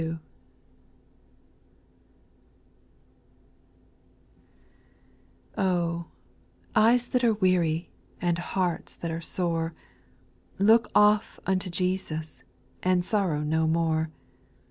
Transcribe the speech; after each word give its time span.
/\H, 5.61 6.05
eyes 6.75 7.07
that 7.09 7.23
are 7.23 7.35
weary, 7.35 7.91
\J 8.19 8.27
And 8.27 8.37
hearts 8.39 8.95
that 8.95 9.11
are 9.11 9.21
sore, 9.21 9.75
Look 10.57 10.87
off 10.95 11.39
unto 11.45 11.69
Jesus, 11.69 12.43
And 12.81 13.05
sorrow 13.05 13.41
no 13.43 13.67
more. 13.67 14.09